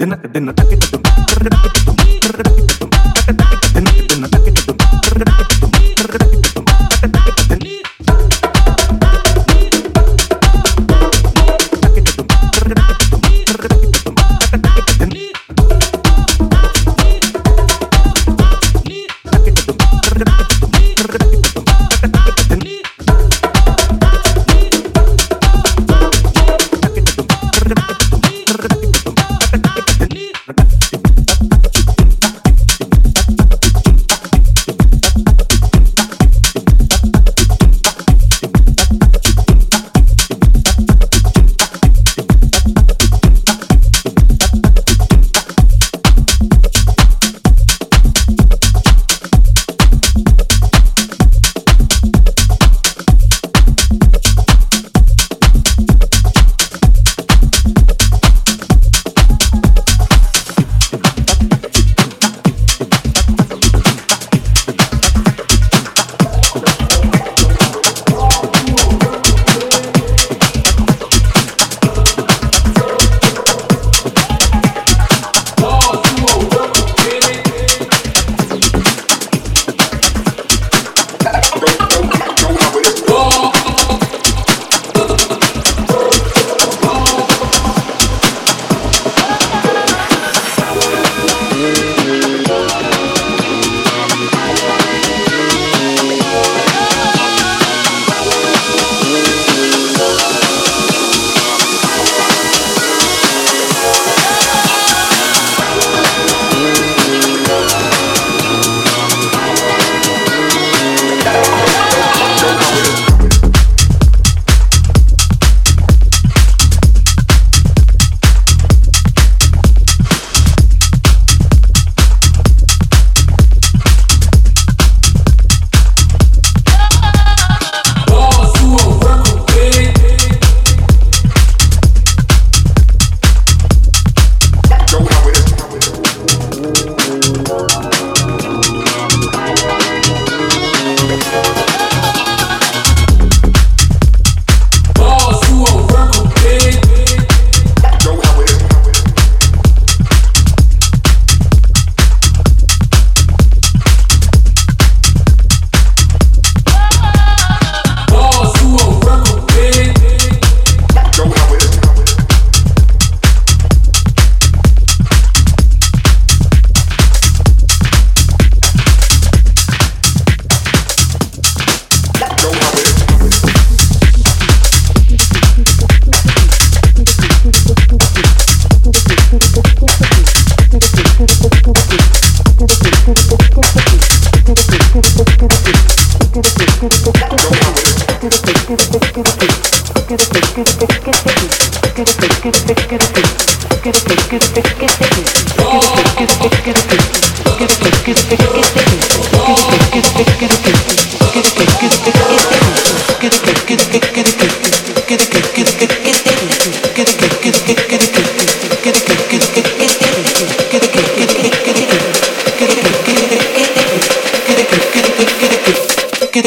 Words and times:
dinner, 0.00 0.16
dinner, 0.16 0.52
dinner, 0.54 0.99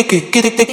que, 0.04 0.22
que, 0.30 0.56
que, 0.56 0.73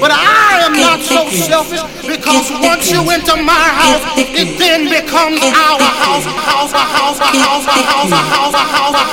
But 0.00 0.10
I 0.12 0.62
am 0.66 0.72
not 0.72 1.00
so 1.00 1.28
selfish 1.30 1.82
because 2.06 2.50
once 2.60 2.90
you 2.90 3.00
enter 3.10 3.36
my 3.36 3.52
house, 3.80 4.02
it 4.18 4.58
then 4.58 4.88
becomes 4.88 5.40
our 5.42 5.80
house, 5.80 6.26
house, 6.26 6.72
house, 6.72 7.18
house, 7.18 7.66
house, 7.66 8.12
house, 8.12 8.54
house, 8.54 8.94
house. 8.94 9.12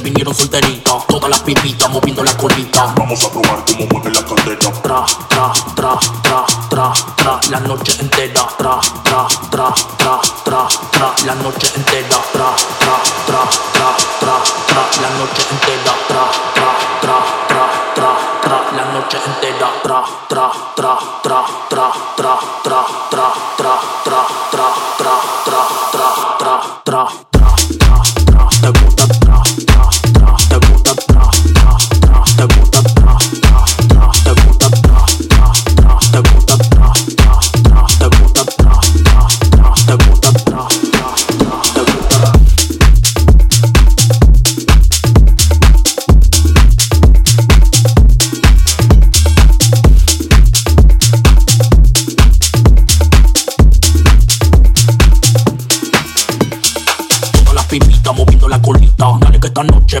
vinieron 0.00 0.34
solteritas, 0.34 1.06
todas 1.06 1.30
las 1.30 1.40
pibitas 1.40 1.90
moviendo 1.90 2.22
la 2.22 2.36
colita. 2.36 2.94
Vamos 2.96 3.24
a 3.24 3.30
probar 3.30 3.64
cómo 3.64 3.86
mueve 3.92 4.10
la 4.10 4.24
caldera. 4.24 4.72
Tra, 4.82 5.04
tra, 5.28 5.52
tra, 5.74 5.98
tra, 6.22 6.46
tra, 6.68 6.92
tra, 7.16 7.40
la 7.50 7.60
noche 7.60 7.92
entera. 8.00 8.46
Tra, 8.58 8.80
tra, 9.04 9.26
tra, 9.50 9.74
tra, 9.98 10.20
tra, 10.44 10.68
tra, 10.92 11.14
la 11.26 11.34
noche 11.34 11.68
entera. 11.74 12.20
Tra, 12.32 12.54
tra. 12.78 12.85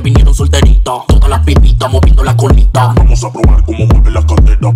vinieron 0.00 0.34
solteritas. 0.34 1.06
Todas 1.06 1.28
las 1.28 1.44
pipitas 1.44 1.90
moviendo 1.90 2.22
la 2.22 2.36
colita. 2.36 2.92
Vamos 2.96 3.24
a 3.24 3.32
probar 3.32 3.64
cómo 3.64 3.86
mueve 3.86 4.10
la 4.10 4.26
cadera. 4.26 4.74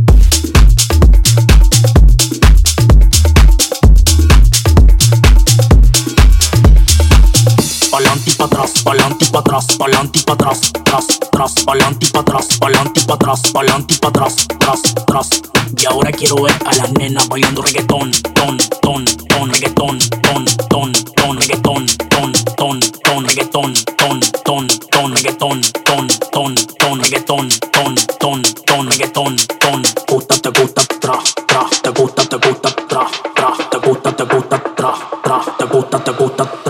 Pa'lante 7.91 8.31
y 8.31 8.35
pa' 8.35 8.45
atrás, 8.45 8.73
pa'lante 8.85 9.25
y 9.25 9.29
pa' 9.29 9.39
atrás, 9.41 9.67
pa'lante 9.79 10.19
y 10.19 10.23
pa' 10.23 10.33
atrás, 10.33 10.73
tras, 10.85 11.07
tras, 11.33 11.53
pa'lante 11.65 12.07
y 12.07 12.11
pa' 12.11 12.21
atrás, 12.21 12.47
pa'lante 12.59 13.01
y 13.01 13.05
pa' 13.05 13.15
atrás, 13.15 13.43
pa'lante 13.53 13.95
y 13.95 13.99
pa' 13.99 14.09
atrás, 14.09 14.47
tras, 14.59 14.81
tras. 15.07 15.29
Y 15.77 15.87
ahora 15.87 16.11
quiero 16.13 16.37
ver 16.37 16.55
a 16.67 16.75
las 16.77 16.93
nenas 16.93 17.29
bailando 17.29 17.63
reggaetón, 17.63 18.13
ton, 18.35 18.59
ton, 18.81 19.05
ton, 19.29 19.51
reggaetón, 19.51 19.99
ton, 19.99 20.45
ton, 20.69 20.93
ton, 21.17 21.37
reggaetón, 21.39 21.87
ton, 22.09 22.33
ton. 22.57 23.00
reggaetón, 25.41 25.61
ton, 25.85 26.07
ton, 26.33 26.55
ton, 26.79 27.01
reggaetón, 27.01 27.49
ton, 27.73 27.95
ton, 28.19 28.43
ton, 28.67 28.91
reggaetón, 28.91 29.37
ton. 29.59 29.83
Gusta, 30.07 30.35
te 30.37 30.51
gusta, 30.51 30.83
tra, 31.01 31.19
tra, 31.47 31.67
te 31.83 31.91
gusta, 31.91 32.25
te 32.27 32.37
gusta, 32.37 32.71
tra, 32.89 33.07
tra, 33.35 33.53
te 33.71 33.79
gusta, 33.79 34.13
te 34.13 34.25
gusta, 34.25 34.59
tra, 34.77 34.95
tra, 35.23 35.41
te 35.59 35.65
gusta, 35.65 35.99
te 35.99 36.13
gusta, 36.13 36.45
tra. 36.65 36.70